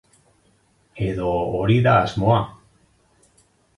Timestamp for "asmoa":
2.07-2.41